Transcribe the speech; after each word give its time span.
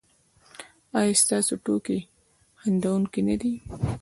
ایا 0.99 1.13
ستاسو 1.23 1.53
ټوکې 1.63 1.97
خندونکې 2.61 3.21
نه 3.27 3.35
دي؟ 3.41 3.53